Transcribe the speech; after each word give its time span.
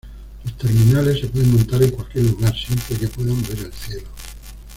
Los 0.43 0.57
terminales 0.57 1.19
se 1.19 1.27
pueden 1.27 1.51
montar 1.53 1.83
en 1.83 1.91
cualquier 1.91 2.25
lugar, 2.25 2.55
siempre 2.57 2.95
que 2.97 3.07
puedan 3.07 3.39
ver 3.43 3.59
el 3.59 3.71
cielo. 3.71 4.07